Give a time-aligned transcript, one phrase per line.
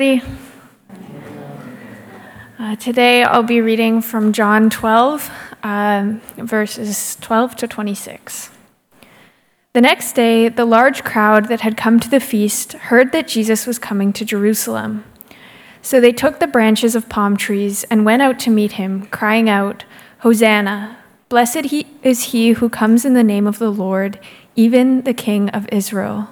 [0.00, 0.22] everybody.
[2.58, 5.30] Uh, today I'll be reading from John 12,
[5.62, 8.50] um, verses 12 to 26.
[9.74, 13.66] The next day, the large crowd that had come to the feast heard that Jesus
[13.66, 15.04] was coming to Jerusalem.
[15.82, 19.50] So they took the branches of palm trees and went out to meet him, crying
[19.50, 19.84] out,
[20.20, 20.96] Hosanna!
[21.28, 24.18] Blessed he is he who comes in the name of the Lord,
[24.56, 26.30] even the King of Israel.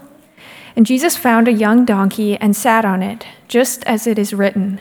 [0.79, 4.81] And Jesus found a young donkey and sat on it, just as it is written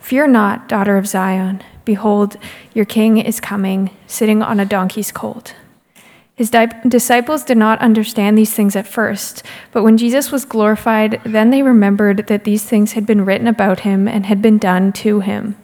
[0.00, 1.62] Fear not, daughter of Zion.
[1.84, 2.36] Behold,
[2.74, 5.54] your king is coming, sitting on a donkey's colt.
[6.34, 11.20] His di- disciples did not understand these things at first, but when Jesus was glorified,
[11.24, 14.92] then they remembered that these things had been written about him and had been done
[14.94, 15.54] to him.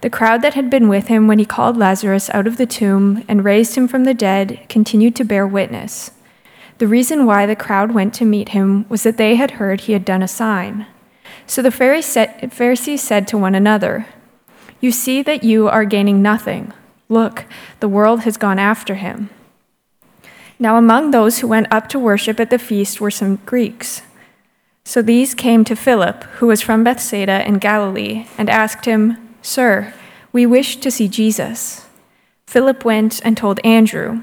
[0.00, 3.22] The crowd that had been with him when he called Lazarus out of the tomb
[3.28, 6.10] and raised him from the dead continued to bear witness.
[6.78, 9.92] The reason why the crowd went to meet him was that they had heard he
[9.92, 10.86] had done a sign.
[11.46, 14.06] So the Pharisees said to one another,
[14.80, 16.72] You see that you are gaining nothing.
[17.08, 17.44] Look,
[17.80, 19.30] the world has gone after him.
[20.58, 24.02] Now, among those who went up to worship at the feast were some Greeks.
[24.84, 29.94] So these came to Philip, who was from Bethsaida in Galilee, and asked him, Sir,
[30.32, 31.86] we wish to see Jesus.
[32.46, 34.22] Philip went and told Andrew.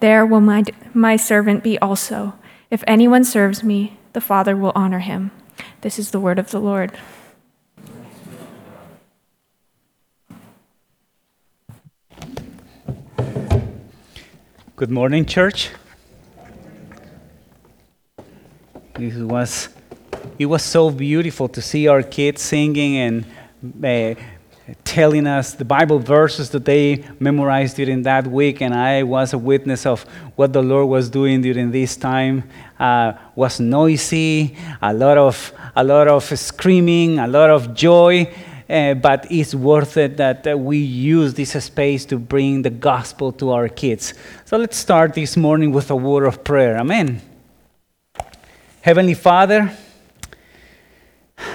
[0.00, 2.34] there will my, my servant be also.
[2.70, 5.30] If anyone serves me, the Father will honor him.
[5.80, 6.92] This is the word of the Lord.
[14.76, 15.70] Good morning, church.
[18.98, 19.70] It was,
[20.38, 23.24] it was so beautiful to see our kids singing and
[23.82, 24.20] uh,
[24.96, 29.38] telling us the Bible verses that they memorized during that week, and I was a
[29.38, 30.04] witness of
[30.36, 32.44] what the Lord was doing during this time.
[32.80, 38.26] Uh, was noisy, a lot of a lot of screaming, a lot of joy.
[38.70, 43.30] Uh, but it's worth it that uh, we use this space to bring the gospel
[43.32, 44.14] to our kids.
[44.46, 46.78] So let's start this morning with a word of prayer.
[46.78, 47.20] Amen.
[48.80, 49.76] Heavenly Father,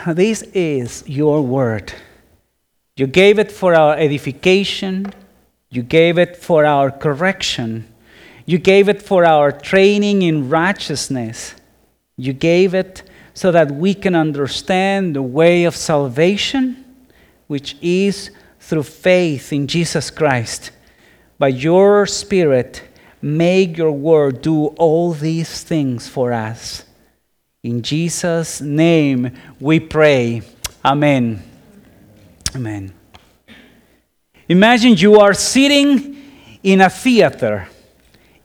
[0.05, 1.91] this is your word.
[2.95, 5.13] You gave it for our edification.
[5.69, 7.87] You gave it for our correction.
[8.45, 11.55] You gave it for our training in righteousness.
[12.17, 13.03] You gave it
[13.33, 16.83] so that we can understand the way of salvation,
[17.47, 20.71] which is through faith in Jesus Christ.
[21.39, 22.83] By your Spirit,
[23.21, 26.83] make your word do all these things for us.
[27.63, 30.41] In Jesus' name we pray.
[30.83, 31.50] Amen.
[32.53, 32.93] Amen.
[34.49, 36.17] Imagine you are sitting
[36.61, 37.69] in a theater,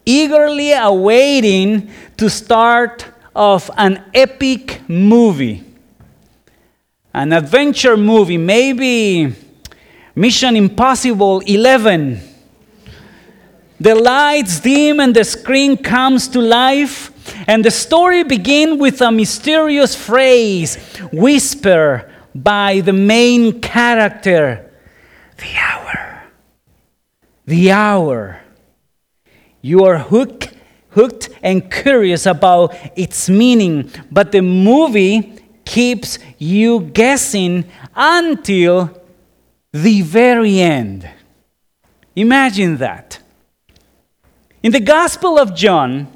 [0.04, 5.64] eagerly awaiting to start of an epic movie,
[7.12, 9.34] an adventure movie, maybe
[10.14, 12.20] Mission Impossible 11.
[13.80, 17.10] The lights dim and the screen comes to life,
[17.48, 20.76] and the story begins with a mysterious phrase,
[21.12, 24.70] whisper by the main character
[25.38, 26.22] the hour.
[27.44, 28.40] The hour.
[29.60, 30.54] You are hooked,
[30.90, 37.64] hooked and curious about its meaning, but the movie keeps you guessing
[37.94, 39.02] until
[39.72, 41.08] the very end.
[42.14, 43.18] Imagine that.
[44.62, 46.08] In the Gospel of John,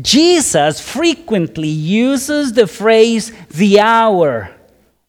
[0.00, 4.55] Jesus frequently uses the phrase the hour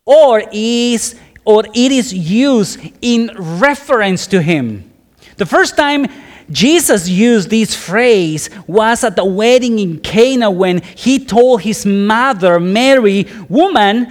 [0.07, 4.91] or is or it is used in reference to him.
[5.37, 6.07] The first time
[6.49, 12.59] Jesus used this phrase was at the wedding in Cana when he told his mother
[12.59, 14.07] Mary, "Woman,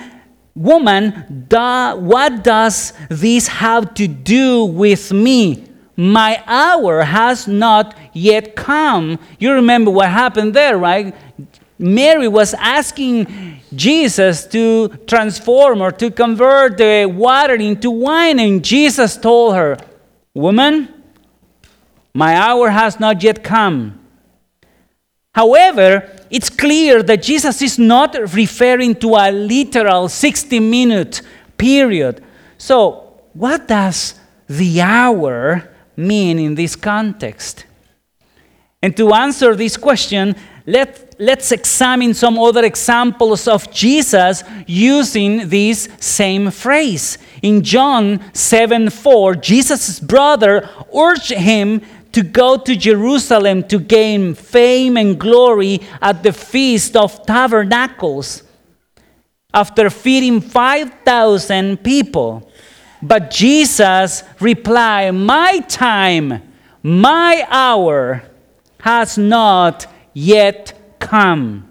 [0.55, 5.65] woman, da, what does this have to do with me?
[5.97, 11.15] My hour has not yet come." You remember what happened there, right?
[11.79, 19.17] Mary was asking Jesus to transform or to convert the water into wine, and Jesus
[19.17, 19.77] told her,
[20.33, 20.89] Woman,
[22.15, 24.01] my hour has not yet come.
[25.33, 31.21] However, it's clear that Jesus is not referring to a literal 60 minute
[31.59, 32.23] period.
[32.57, 34.15] So, what does
[34.49, 37.67] the hour mean in this context?
[38.83, 45.89] And to answer this question, let, let's examine some other examples of Jesus using this
[46.01, 47.19] same phrase.
[47.41, 54.97] In John 7 4, Jesus' brother urged him to go to Jerusalem to gain fame
[54.97, 58.43] and glory at the Feast of Tabernacles
[59.55, 62.51] after feeding 5,000 people.
[63.01, 66.43] But Jesus replied, My time,
[66.83, 68.25] my hour
[68.81, 69.87] has not
[70.17, 71.71] yet come.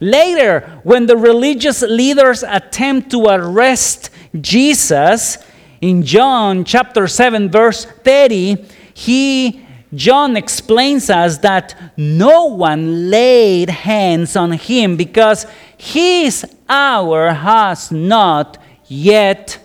[0.00, 4.08] Later, when the religious leaders attempt to arrest
[4.40, 5.36] Jesus,
[5.82, 8.64] in John chapter 7, verse 30,
[8.94, 15.44] he John explains us that no one laid hands on him because
[15.76, 18.56] his hour has not
[18.86, 19.58] yet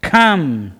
[0.00, 0.72] come.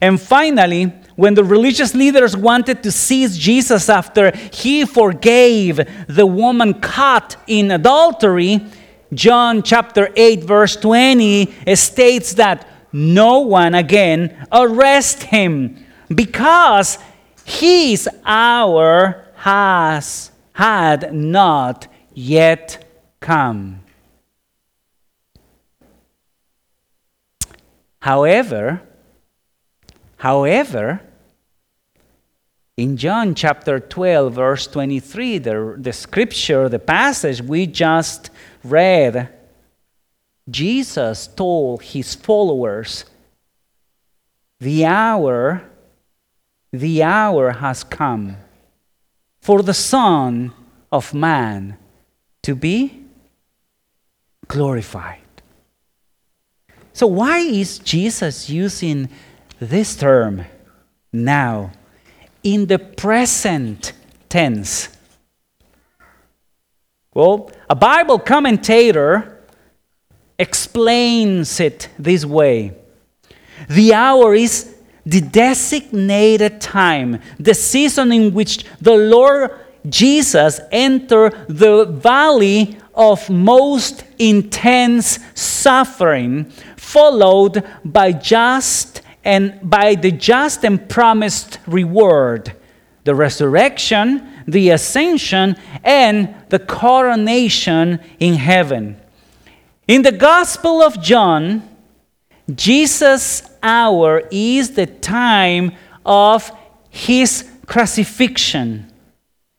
[0.00, 6.74] And finally, when the religious leaders wanted to seize Jesus after he forgave the woman
[6.74, 8.64] caught in adultery,
[9.12, 15.84] John chapter 8, verse 20 states that no one again arrest him
[16.14, 16.98] because
[17.44, 22.84] his hour has had not yet
[23.20, 23.80] come.
[28.00, 28.82] However,
[30.16, 31.00] however,
[32.76, 38.30] in John chapter 12, verse 23, the, the scripture, the passage we just
[38.62, 39.30] read,
[40.48, 43.06] Jesus told his followers,
[44.60, 45.62] The hour,
[46.70, 48.36] the hour has come
[49.40, 50.52] for the Son
[50.92, 51.78] of Man
[52.42, 53.04] to be
[54.48, 55.20] glorified.
[56.92, 59.08] So, why is Jesus using
[59.60, 60.44] this term
[61.12, 61.72] now?
[62.46, 63.92] in the present
[64.28, 64.88] tense?
[67.12, 69.42] Well, a Bible commentator
[70.38, 72.72] explains it this way
[73.68, 79.50] The hour is the designated time, the season in which the Lord
[79.88, 86.44] Jesus entered the valley of most intense suffering,
[86.76, 92.52] followed by just and by the just and promised reward
[93.02, 98.96] the resurrection, the ascension, and the coronation in heaven.
[99.88, 101.68] In the Gospel of John,
[102.54, 105.72] Jesus' hour is the time
[106.04, 106.52] of
[106.88, 108.92] his crucifixion,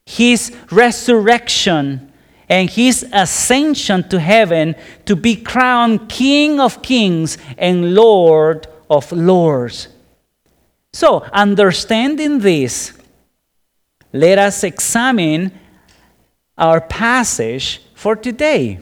[0.06, 2.14] his resurrection,
[2.48, 4.76] and his ascension to heaven
[5.06, 9.88] to be crowned King of kings and Lord of lords.
[10.94, 12.94] So, understanding this,
[14.14, 15.52] let us examine
[16.58, 18.80] our passage for today.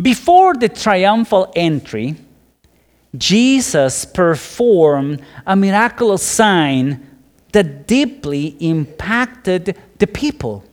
[0.00, 2.16] Before the triumphal entry,
[3.16, 7.08] Jesus performed a miraculous sign
[7.52, 10.64] that deeply impacted the people.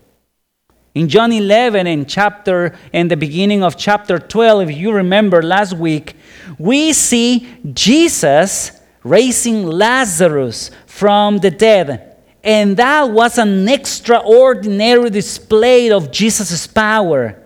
[0.96, 5.74] In John 11 and chapter and the beginning of chapter 12, if you remember last
[5.74, 6.16] week,
[6.58, 8.72] we see Jesus
[9.04, 12.18] raising Lazarus from the dead.
[12.44, 17.38] And that was an extraordinary display of Jesus' power.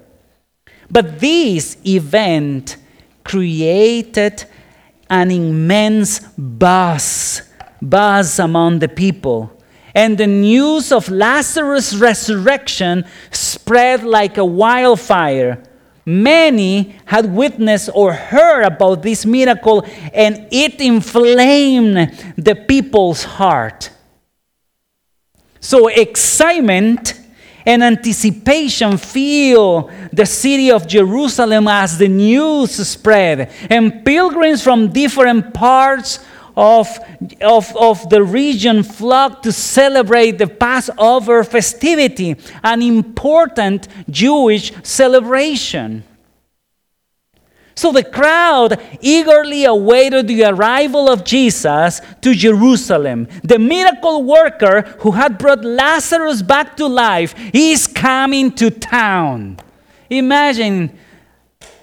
[0.90, 2.78] But this event
[3.24, 4.46] created
[5.10, 7.42] an immense buzz,
[7.82, 9.56] buzz among the people
[9.96, 15.64] and the news of Lazarus' resurrection spread like a wildfire.
[16.06, 19.84] Many had witnessed or heard about this miracle,
[20.14, 23.90] and it inflamed the people's heart.
[25.60, 27.20] So, excitement
[27.66, 35.56] and anticipation filled the city of Jerusalem as the news spread, and pilgrims from different
[35.56, 36.20] parts
[36.56, 36.88] of,
[37.42, 46.04] of, of the region flocked to celebrate the Passover festivity, an important Jewish celebration.
[47.76, 53.28] So the crowd eagerly awaited the arrival of Jesus to Jerusalem.
[53.44, 59.58] The miracle worker who had brought Lazarus back to life is coming to town.
[60.10, 60.98] Imagine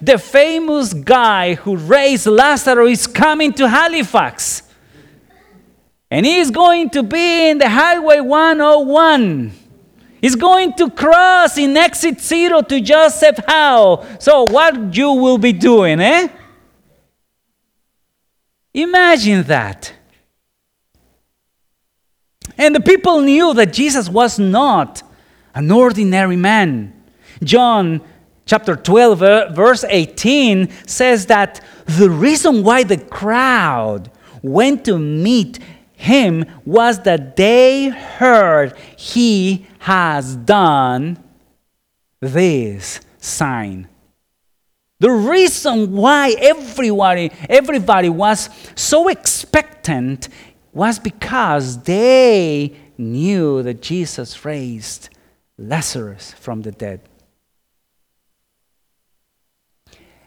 [0.03, 4.65] the famous guy who raised Lazarus is coming to Halifax.
[6.11, 9.53] And he's going to be in the Highway 101.
[10.21, 14.05] He's going to cross in exit zero to Joseph Howe.
[14.19, 16.29] So, what you will be doing, eh?
[18.75, 19.93] Imagine that.
[22.59, 25.03] And the people knew that Jesus was not
[25.55, 26.93] an ordinary man.
[27.43, 28.01] John
[28.47, 34.11] chapter 12, verse 18 says that the reason why the crowd
[34.43, 35.59] went to meet
[35.93, 41.23] him was that they heard he has done
[42.21, 43.89] this sign.
[44.99, 50.29] The reason why everybody, everybody was so expectant
[50.73, 55.09] was because they knew that Jesus raised
[55.59, 57.01] Lazarus from the dead.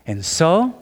[0.08, 0.82] And so,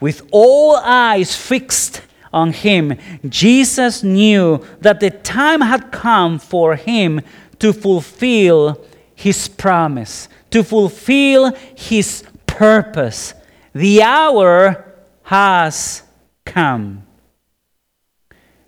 [0.00, 2.98] with all eyes fixed on him,
[3.28, 7.20] Jesus knew that the time had come for him
[7.58, 8.84] to fulfill
[9.14, 13.34] his promise, to fulfill his purpose.
[13.72, 14.84] The hour
[15.22, 16.02] has
[16.44, 17.04] come.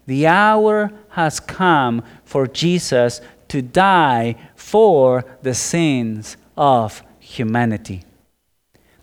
[0.06, 8.05] The hour has come for Jesus to die for the sins of humanity.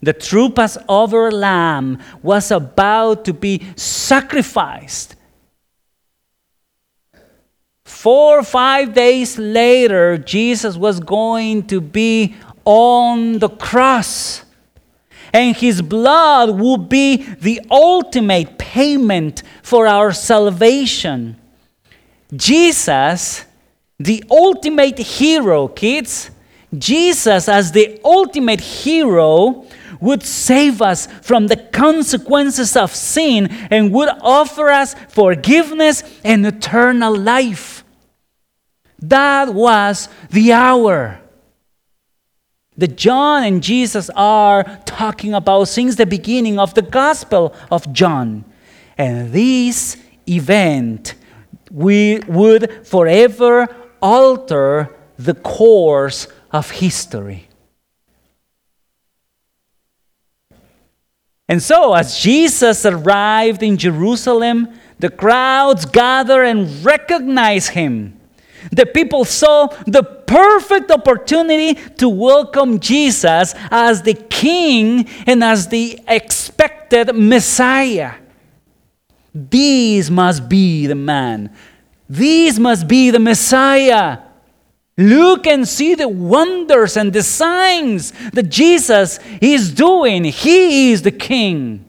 [0.04, 5.16] The true Passover lamb was about to be sacrificed.
[7.86, 14.44] Four or five days later, Jesus was going to be on the cross.
[15.32, 21.38] And his blood would be the ultimate payment for our salvation.
[22.36, 23.46] Jesus,
[23.98, 26.30] the ultimate hero, kids,
[26.78, 29.66] Jesus, as the ultimate hero,
[30.04, 37.16] would save us from the consequences of sin and would offer us forgiveness and eternal
[37.18, 37.84] life.
[39.00, 41.20] That was the hour
[42.78, 48.46] that John and Jesus are talking about since the beginning of the Gospel of John.
[48.98, 51.16] And this event
[51.72, 53.68] we would forever
[54.02, 57.48] alter the course of history.
[61.50, 64.70] And so, as Jesus arrived in Jerusalem,
[65.00, 68.20] the crowds gathered and recognized him.
[68.72, 76.00] The people saw the perfect opportunity to welcome Jesus as the king and as the
[76.08, 78.14] expected Messiah.
[79.36, 81.54] This must be the man.
[82.08, 84.20] This must be the Messiah.
[84.98, 90.24] Look and see the wonders and the signs that Jesus is doing.
[90.26, 91.86] He is the King.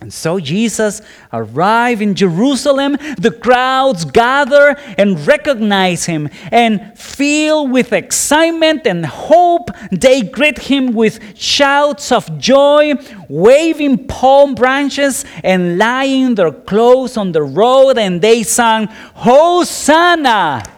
[0.00, 1.00] And so Jesus
[1.32, 2.96] arrived in Jerusalem.
[3.18, 6.28] The crowds gather and recognize him.
[6.52, 12.94] And filled with excitement and hope, they greet him with shouts of joy,
[13.28, 17.98] waving palm branches and laying their clothes on the road.
[17.98, 20.75] And they sang, Hosanna!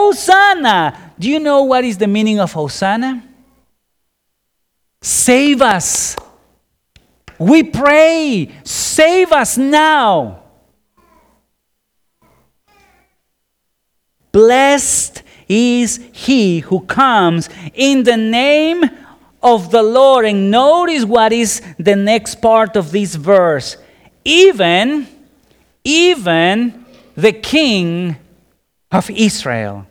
[0.00, 1.12] Hosanna!
[1.18, 3.22] Do you know what is the meaning of Hosanna?
[5.02, 6.16] Save us.
[7.38, 10.42] We pray, save us now.
[14.32, 18.84] Blessed is he who comes in the name
[19.42, 20.24] of the Lord.
[20.24, 23.76] And notice what is the next part of this verse.
[24.24, 25.06] Even,
[25.84, 26.84] even
[27.16, 28.16] the King
[28.92, 29.86] of Israel.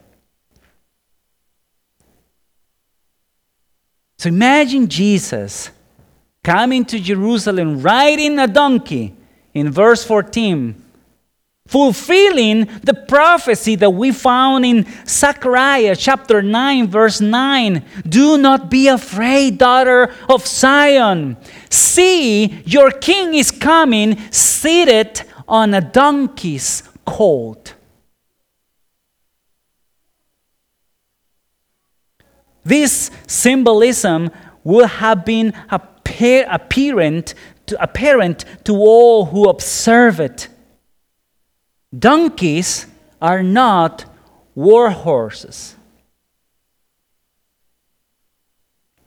[4.19, 5.71] So imagine Jesus
[6.43, 9.15] coming to Jerusalem riding a donkey
[9.53, 10.75] in verse 14,
[11.65, 17.85] fulfilling the prophecy that we found in Zechariah chapter 9, verse 9.
[18.09, 21.37] Do not be afraid, daughter of Zion.
[21.69, 27.73] See, your king is coming, seated on a donkey's colt.
[32.69, 34.29] This symbolism
[34.63, 37.33] would have been apparent
[37.65, 40.49] to, apparent to all who observe it.
[41.97, 42.85] Donkeys
[43.19, 44.05] are not
[44.53, 45.75] war horses.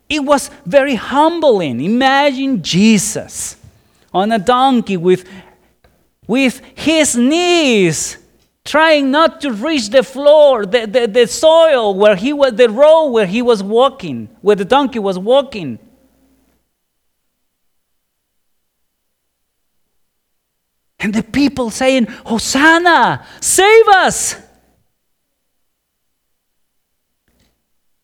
[0.08, 1.80] It was very humbling.
[1.80, 3.56] Imagine Jesus
[4.12, 5.24] on a donkey with,
[6.26, 8.18] with his knees
[8.64, 13.06] trying not to reach the floor, the, the, the soil where he was, the road
[13.08, 15.78] where he was walking, where the donkey was walking.
[21.00, 24.36] And the people saying, Hosanna, save us.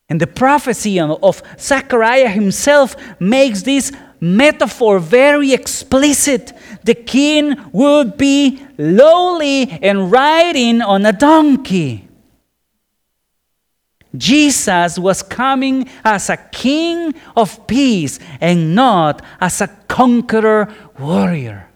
[0.08, 6.52] And the prophecy of Zechariah himself makes this metaphor very explicit.
[6.88, 12.08] The king would be lowly and riding on a donkey.
[14.16, 21.67] Jesus was coming as a king of peace and not as a conqueror warrior.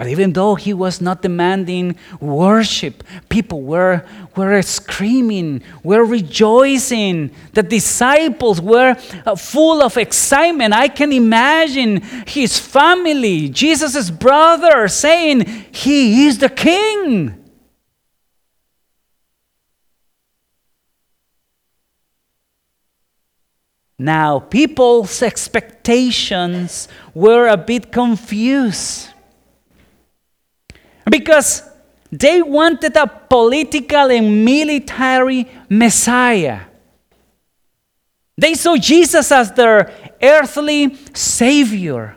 [0.00, 4.02] But even though he was not demanding worship, people were,
[4.34, 7.30] were screaming, were rejoicing.
[7.52, 10.72] The disciples were uh, full of excitement.
[10.72, 17.34] I can imagine his family, Jesus' brother, saying, He is the king.
[23.98, 29.10] Now, people's expectations were a bit confused
[31.10, 31.68] because
[32.10, 36.62] they wanted a political and military Messiah.
[38.36, 42.16] They saw Jesus as their earthly Savior.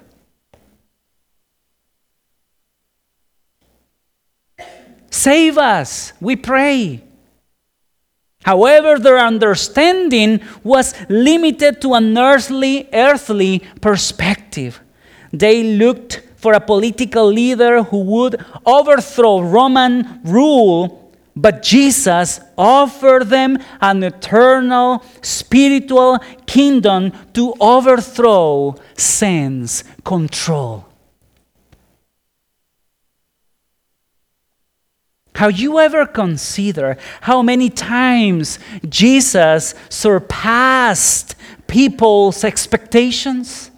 [5.09, 7.03] Save us, we pray.
[8.43, 14.81] However, their understanding was limited to an earthly, earthly perspective.
[15.31, 18.35] They looked for a political leader who would
[18.65, 30.85] overthrow Roman rule, but Jesus offered them an eternal spiritual kingdom to overthrow sin's control.
[35.35, 38.59] Have you ever considered how many times
[38.89, 41.35] Jesus surpassed
[41.67, 43.71] people's expectations?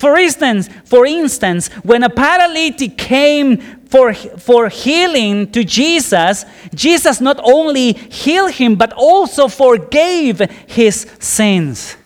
[0.00, 7.38] For instance, for instance, when a paralytic came for, for healing to Jesus, Jesus not
[7.44, 11.98] only healed him, but also forgave his sins.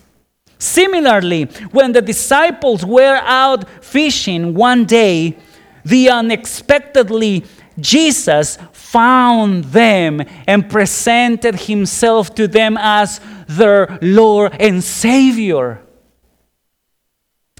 [0.58, 5.36] Similarly, when the disciples were out fishing one day,
[5.84, 7.44] the unexpectedly
[7.78, 15.83] Jesus found them and presented himself to them as their Lord and Savior.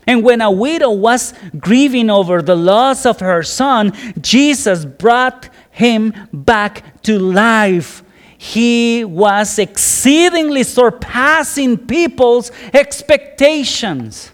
[0.06, 6.12] And when a widow was grieving over the loss of her son, Jesus brought him
[6.32, 8.02] back to life.
[8.36, 14.30] He was exceedingly surpassing people's expectations.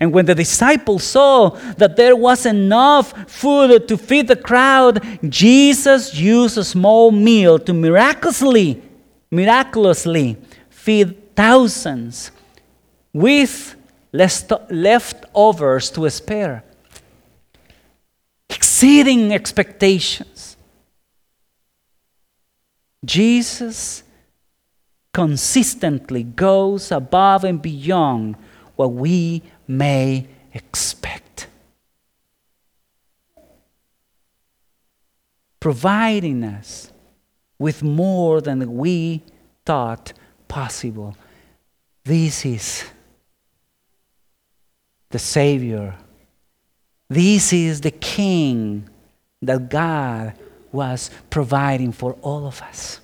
[0.00, 6.14] And when the disciples saw that there was enough food to feed the crowd, Jesus
[6.14, 8.82] used a small meal to miraculously,
[9.30, 10.36] miraculously
[10.68, 12.30] feed thousands
[13.12, 13.76] with
[14.12, 16.64] leftovers to spare,
[18.48, 20.56] exceeding expectations.
[23.04, 24.02] Jesus
[25.12, 28.36] consistently goes above and beyond
[28.76, 31.46] what we may expect,
[35.60, 36.90] providing us
[37.58, 39.22] with more than we
[39.64, 40.12] thought
[40.48, 41.16] possible.
[42.04, 42.84] This is
[45.10, 45.94] the Savior.
[47.08, 48.88] This is the King
[49.40, 50.34] that God
[50.70, 53.00] was providing for all of us.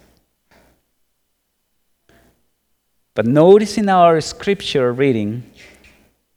[3.14, 5.50] But notice in our scripture reading,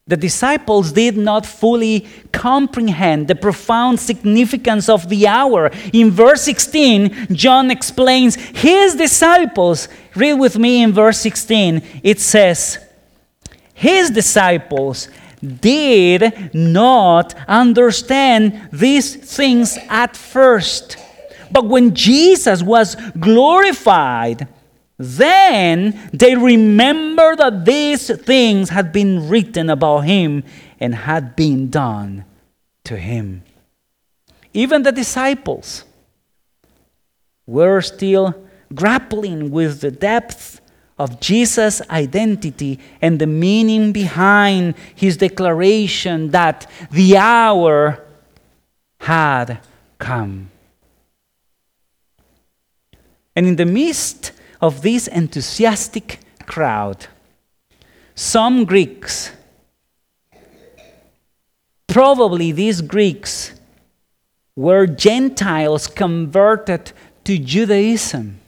[0.05, 5.71] the disciples did not fully comprehend the profound significance of the hour.
[5.93, 9.87] In verse 16, John explains his disciples.
[10.13, 11.81] Read with me in verse 16.
[12.03, 12.79] It says,
[13.73, 15.07] His disciples
[15.41, 20.97] did not understand these things at first.
[21.49, 24.49] But when Jesus was glorified,
[24.97, 30.43] then they remember that these things had been written about him
[30.79, 32.25] and had been done
[32.83, 33.43] to him.
[34.53, 35.83] Even the disciples
[37.47, 38.35] were still
[38.73, 40.61] grappling with the depth
[40.99, 48.03] of Jesus' identity and the meaning behind his declaration that the hour
[48.99, 49.59] had
[49.97, 50.49] come.
[53.35, 54.32] And in the midst
[54.63, 57.07] of this enthusiastic crowd,
[58.15, 59.33] some Greeks,
[61.85, 63.51] probably these Greeks,
[64.55, 66.93] were Gentiles converted
[67.25, 68.39] to Judaism.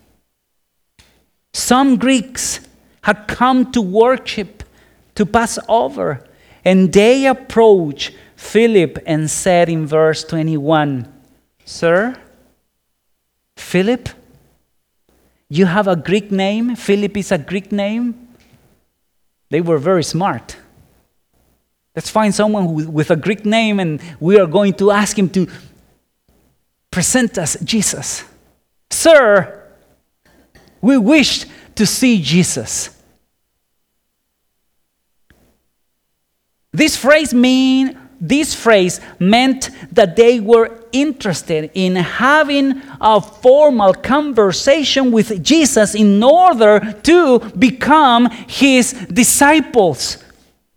[1.54, 2.62] Some Greeks
[3.01, 4.63] had come to worship,
[5.15, 6.25] to pass over,
[6.63, 11.12] and they approached Philip and said in verse 21
[11.65, 12.15] Sir,
[13.58, 14.08] Philip,
[15.49, 16.75] you have a Greek name.
[16.75, 18.29] Philip is a Greek name.
[19.49, 20.58] They were very smart.
[21.95, 25.47] Let's find someone with a Greek name and we are going to ask him to
[26.91, 28.23] present us Jesus.
[28.89, 29.63] Sir,
[30.81, 32.89] we wished to see Jesus.
[36.71, 45.12] This phrase mean this phrase meant that they were interested in having a formal conversation
[45.12, 50.23] with Jesus in order to become his disciples.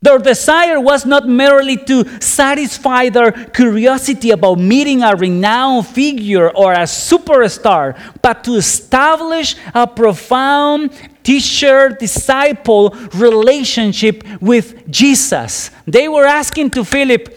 [0.01, 6.73] Their desire was not merely to satisfy their curiosity about meeting a renowned figure or
[6.73, 10.93] a superstar, but to establish a profound
[11.29, 15.71] teacher disciple relationship with Jesus.
[15.87, 17.37] They were asking to Philip,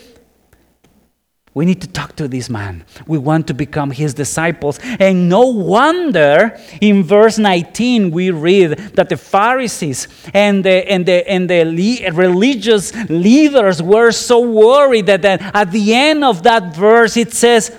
[1.54, 2.86] we need to talk to this man.
[3.06, 4.80] We want to become his disciples.
[4.82, 11.30] And no wonder in verse 19 we read that the Pharisees and the, and the,
[11.30, 16.74] and the le- religious leaders were so worried that, that at the end of that
[16.74, 17.78] verse it says,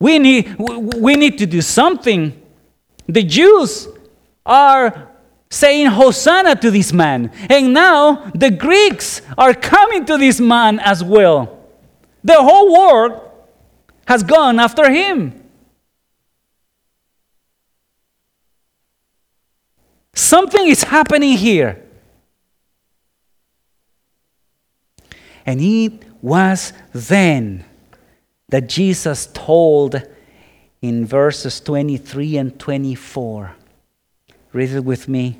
[0.00, 2.32] we need, we need to do something.
[3.06, 3.88] The Jews
[4.46, 5.10] are
[5.54, 7.30] saying Hosanna to this man.
[7.48, 11.60] And now the Greeks are coming to this man as well.
[12.24, 13.20] The whole world
[14.06, 15.40] has gone after him.
[20.12, 21.80] Something is happening here.
[25.46, 27.64] And it was then
[28.48, 30.02] that Jesus told
[30.82, 33.56] in verses 23 and 24.
[34.54, 35.36] Read it with me.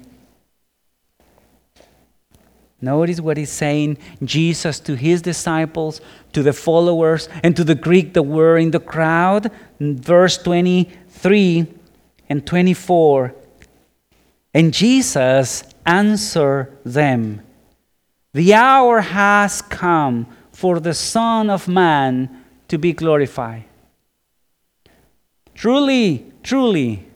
[2.80, 6.00] Notice what he's saying Jesus to his disciples,
[6.32, 9.52] to the followers, and to the Greek that were in the crowd.
[9.78, 11.66] Verse 23
[12.28, 13.34] and 24.
[14.52, 17.40] And Jesus answered them
[18.32, 23.64] The hour has come for the Son of Man to be glorified.
[25.54, 27.06] Truly, truly,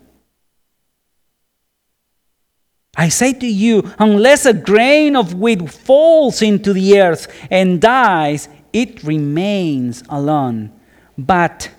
[2.98, 8.48] I say to you, unless a grain of wheat falls into the earth and dies,
[8.72, 10.72] it remains alone.
[11.16, 11.70] But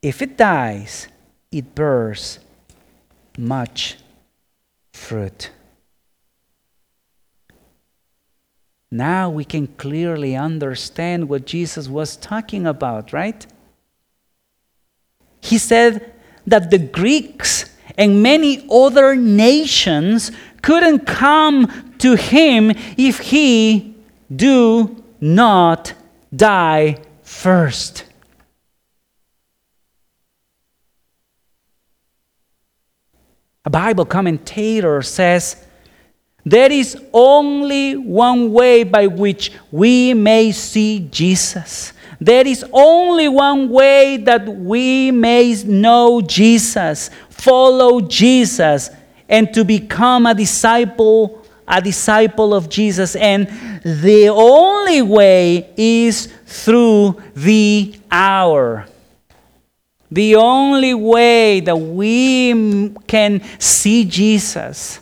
[0.00, 1.08] if it dies,
[1.50, 2.38] it bears
[3.36, 3.98] much
[4.92, 5.50] fruit.
[8.90, 13.44] Now we can clearly understand what Jesus was talking about, right?
[15.40, 16.12] He said
[16.46, 20.30] that the Greeks and many other nations
[20.62, 23.94] couldn't come to him if he
[24.34, 25.92] do not
[26.34, 28.04] die first.
[33.64, 35.64] A Bible commentator says
[36.44, 41.92] there is only one way by which we may see Jesus.
[42.20, 48.90] There is only one way that we may know Jesus follow Jesus
[49.28, 53.16] and to become a disciple, a disciple of Jesus.
[53.16, 53.48] And
[53.84, 58.86] the only way is through the hour.
[60.10, 65.00] The only way that we can see Jesus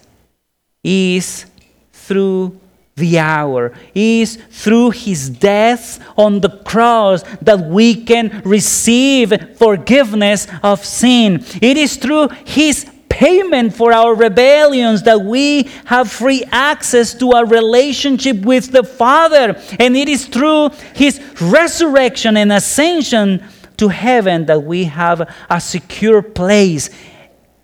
[0.84, 1.46] is
[1.92, 2.60] through
[2.98, 10.84] the hour is through his death on the cross that we can receive forgiveness of
[10.84, 11.44] sin.
[11.62, 17.44] It is through his payment for our rebellions that we have free access to a
[17.44, 19.60] relationship with the Father.
[19.78, 23.44] And it is through his resurrection and ascension
[23.78, 26.90] to heaven that we have a secure place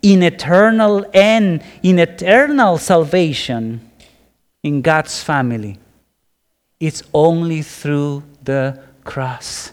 [0.01, 3.81] in eternal and in eternal salvation
[4.65, 5.77] in God's family.
[6.79, 9.71] It's only through the cross.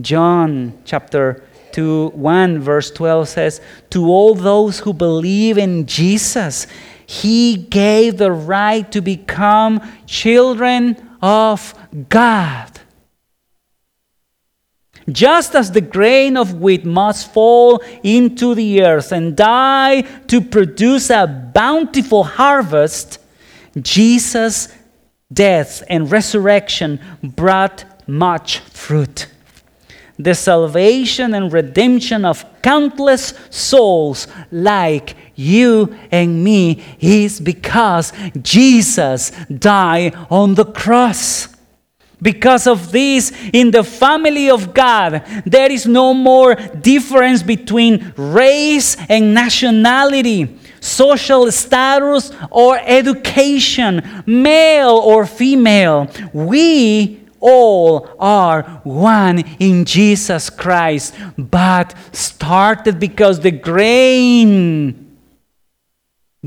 [0.00, 6.66] John chapter 2, 1, verse 12 says, To all those who believe in Jesus,
[7.04, 11.74] he gave the right to become children of
[12.08, 12.69] God.
[15.08, 21.10] Just as the grain of wheat must fall into the earth and die to produce
[21.10, 23.18] a bountiful harvest,
[23.80, 24.68] Jesus'
[25.32, 29.28] death and resurrection brought much fruit.
[30.18, 40.14] The salvation and redemption of countless souls like you and me is because Jesus died
[40.28, 41.48] on the cross.
[42.22, 48.96] Because of this, in the family of God, there is no more difference between race
[49.08, 56.08] and nationality, social status or education, male or female.
[56.32, 65.16] We all are one in Jesus Christ, but started because the grain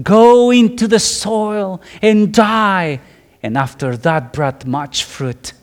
[0.02, 3.00] go into the soil and die,
[3.42, 5.54] and after that brought much fruit.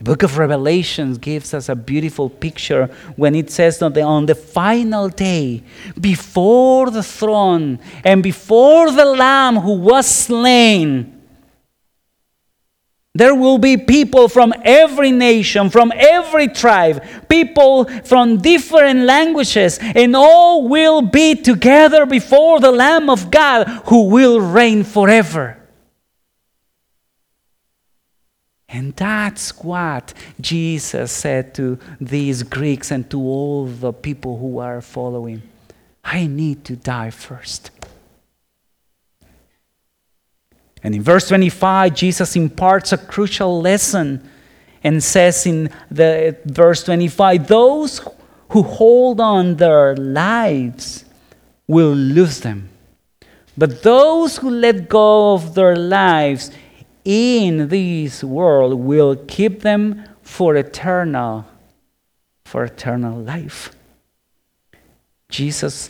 [0.00, 2.86] The book of Revelations gives us a beautiful picture
[3.16, 5.62] when it says that on the final day,
[6.00, 11.20] before the throne and before the Lamb who was slain,
[13.14, 20.16] there will be people from every nation, from every tribe, people from different languages, and
[20.16, 25.59] all will be together before the Lamb of God who will reign forever.
[28.72, 34.80] And that's what Jesus said to these Greeks and to all the people who are
[34.80, 35.42] following.
[36.04, 37.70] I need to die first.
[40.82, 44.28] And in verse 25, Jesus imparts a crucial lesson
[44.82, 48.00] and says in the verse 25, those
[48.50, 51.04] who hold on their lives
[51.66, 52.68] will lose them.
[53.58, 56.50] But those who let go of their lives
[57.04, 61.46] in this world will keep them for eternal
[62.50, 63.70] for eternal life.
[65.28, 65.88] Jesus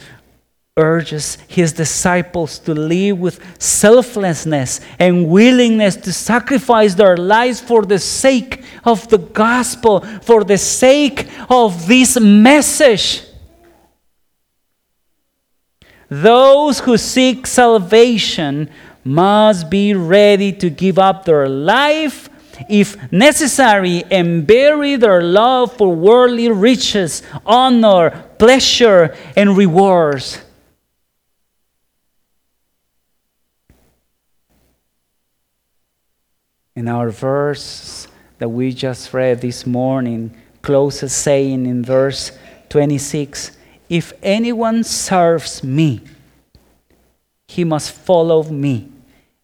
[0.77, 7.99] urges his disciples to live with selflessness and willingness to sacrifice their lives for the
[7.99, 13.25] sake of the gospel, for the sake of this message.
[16.11, 18.69] Those who seek salvation
[19.05, 22.29] must be ready to give up their life
[22.69, 30.41] if necessary and bury their love for worldly riches, honor, pleasure, and rewards.
[36.77, 38.09] In our verse
[38.39, 42.33] that we just read this morning, closes saying in verse
[42.69, 43.57] 26
[43.89, 46.01] If anyone serves me,
[47.49, 48.90] he must follow me.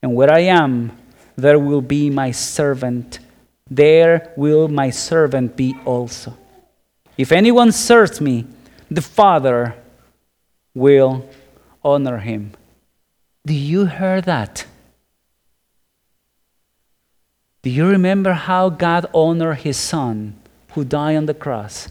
[0.07, 0.97] And where I am,
[1.35, 3.19] there will be my servant.
[3.69, 6.33] There will my servant be also.
[7.19, 8.47] If anyone serves me,
[8.89, 9.75] the Father
[10.77, 11.29] will
[11.83, 12.53] honor him.
[13.45, 14.67] Do you hear that?
[17.63, 20.37] Do you remember how God honored his son
[20.71, 21.89] who died on the cross?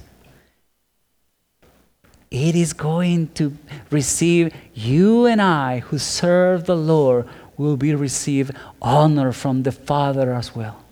[2.32, 3.58] It is going to
[3.91, 10.34] receive you and I who serve the Lord will be receive honor from the Father
[10.34, 10.84] as well.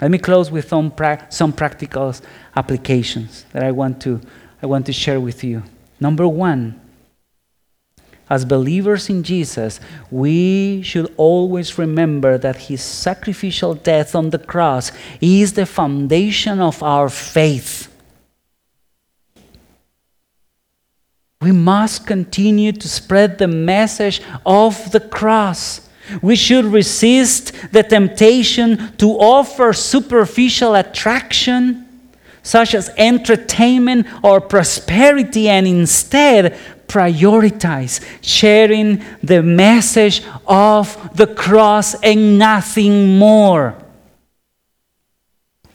[0.00, 2.14] Let me close with some, pra- some practical
[2.54, 4.20] applications that I want, to,
[4.62, 5.62] I want to share with you.
[6.00, 6.80] Number one,
[8.28, 14.90] as believers in Jesus, we should always remember that his sacrificial death on the cross
[15.20, 17.88] is the foundation of our faith.
[21.46, 25.88] We must continue to spread the message of the cross.
[26.20, 31.86] We should resist the temptation to offer superficial attraction,
[32.42, 42.40] such as entertainment or prosperity, and instead prioritize sharing the message of the cross and
[42.40, 43.76] nothing more.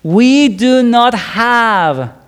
[0.03, 2.20] We do not have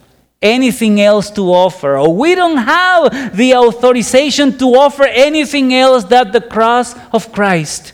[0.44, 6.32] anything else to offer, or we don't have the authorization to offer anything else than
[6.32, 7.94] the cross of Christ.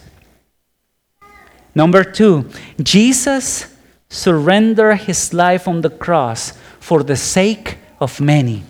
[1.75, 2.49] Number two,
[2.81, 3.73] Jesus
[4.09, 8.63] surrendered his life on the cross for the sake of many,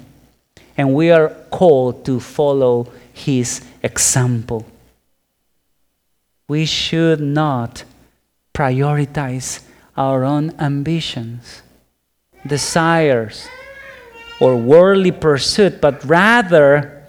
[0.77, 4.65] and we are called to follow his example.
[6.47, 7.85] We should not
[8.53, 9.61] prioritize
[9.95, 11.61] our own ambitions,
[12.45, 13.47] desires,
[14.39, 17.05] or worldly pursuit, but rather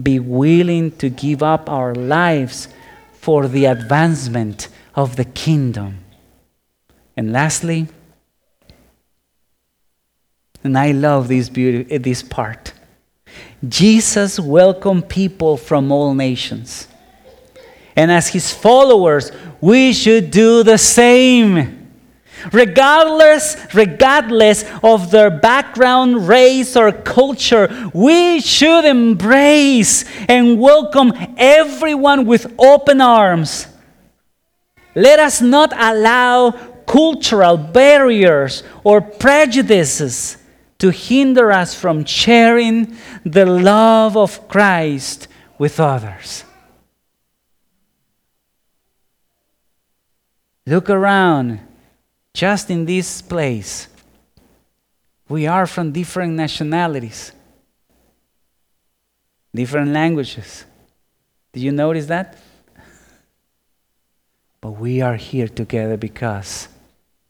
[0.00, 2.68] be willing to give up our lives
[3.12, 5.98] for the advancement of the kingdom.
[7.16, 7.88] And lastly,
[10.62, 12.72] and I love this beauty, eh, this part.
[13.66, 16.88] Jesus welcomed people from all nations.
[17.96, 21.79] And as his followers, we should do the same.
[22.52, 32.52] Regardless, regardless of their background, race, or culture, we should embrace and welcome everyone with
[32.58, 33.66] open arms.
[34.94, 36.50] Let us not allow
[36.86, 40.36] cultural barriers or prejudices
[40.78, 46.44] to hinder us from sharing the love of Christ with others.
[50.66, 51.60] Look around
[52.34, 53.88] just in this place,
[55.28, 57.32] we are from different nationalities,
[59.54, 60.64] different languages.
[61.52, 62.36] Did you notice that?
[64.60, 66.68] But we are here together because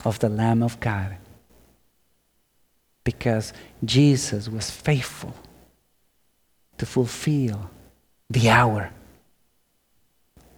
[0.05, 1.17] of the Lamb of God.
[3.05, 3.53] Because
[3.85, 5.35] Jesus was faithful
[6.79, 7.71] to fulfill
[8.29, 8.91] the hour.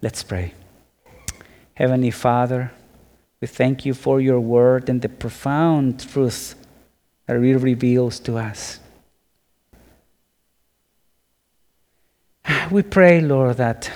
[0.01, 0.53] Let's pray.
[1.75, 2.71] Heavenly Father,
[3.43, 6.55] we thank you for your word and the profound truth
[7.27, 8.79] that it reveals to us.
[12.71, 13.91] We pray, Lord, that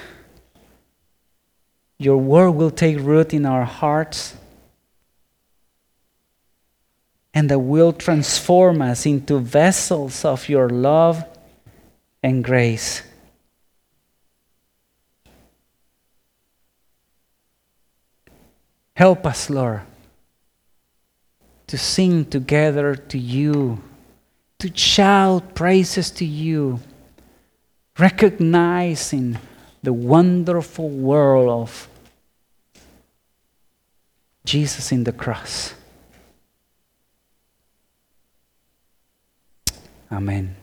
[1.97, 4.35] your word will take root in our hearts
[7.33, 11.23] and that will transform us into vessels of your love
[12.21, 13.01] and grace.
[18.97, 19.81] Help us, Lord,
[21.67, 23.83] to sing together to you,
[24.57, 26.79] to shout praises to you,
[27.99, 29.37] recognizing
[29.83, 31.87] the wonderful world of
[34.43, 35.75] Jesus in the cross.
[40.11, 40.55] Amen.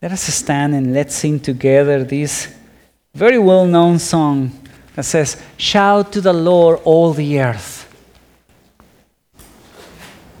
[0.00, 2.54] Let us stand and let's sing together this
[3.12, 4.58] very well known song
[4.96, 7.84] that says, Shout to the Lord, all the earth.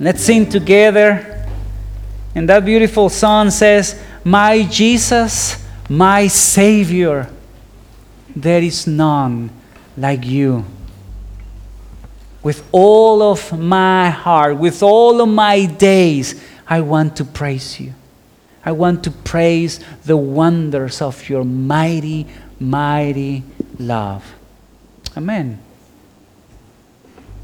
[0.00, 1.46] Let's sing together.
[2.34, 7.30] And that beautiful song says, My Jesus, my Savior,
[8.34, 9.50] there is none
[9.96, 10.64] like you.
[12.42, 17.94] With all of my heart, with all of my days, I want to praise you.
[18.64, 22.26] I want to praise the wonders of your mighty,
[22.58, 23.44] mighty
[23.78, 24.35] love.
[25.16, 25.58] Amen.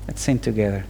[0.07, 0.85] Let's sing together.